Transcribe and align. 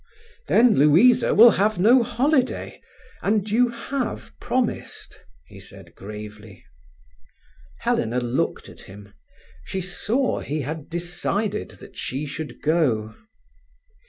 "Then 0.47 0.73
Louisa 0.79 1.35
will 1.35 1.51
have 1.51 1.77
no 1.77 2.01
holiday—and 2.01 3.51
you 3.51 3.69
have 3.69 4.31
promised," 4.39 5.23
he 5.45 5.59
said 5.59 5.93
gravely. 5.93 6.65
Helena 7.81 8.19
looked 8.19 8.67
at 8.67 8.81
him. 8.81 9.13
She 9.63 9.79
saw 9.79 10.39
he 10.39 10.61
had 10.61 10.89
decided 10.89 11.69
that 11.85 11.95
she 11.99 12.25
should 12.25 12.63
go. 12.63 13.15